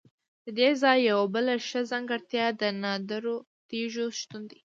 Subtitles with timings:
[0.45, 3.35] ددې ځای یوه بله ښه ځانګړتیا د نادرو
[3.69, 4.59] تیږو شتون دی.